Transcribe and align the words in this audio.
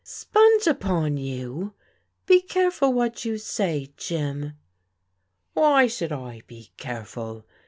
"Sponge 0.03 0.65
upon 0.65 1.17
you! 1.17 1.75
Be 2.25 2.41
careful 2.41 2.91
what 2.91 3.23
you 3.23 3.37
say, 3.37 3.93
Jim."" 3.97 4.53
Why 5.53 5.85
should 5.85 6.11
I 6.11 6.41
be 6.47 6.71
careful 6.75 7.45